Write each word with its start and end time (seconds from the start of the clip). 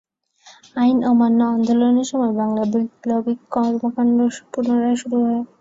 আইন 0.75 0.97
অমান্য 1.07 1.39
আন্দোলনের 1.51 2.07
সময় 2.11 2.33
বাংলায় 2.39 2.69
বৈপ্লবিক 2.73 3.39
কর্মকান্ড 3.53 4.17
পুনরায় 4.51 4.97
শুরু 5.01 5.17
হয়। 5.25 5.41